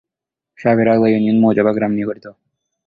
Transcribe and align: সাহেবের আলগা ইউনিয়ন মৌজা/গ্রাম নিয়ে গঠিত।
সাহেবের 0.57 0.87
আলগা 0.87 1.07
ইউনিয়ন 1.09 1.37
মৌজা/গ্রাম 1.39 1.91
নিয়ে 1.93 2.07
গঠিত। 2.07 2.27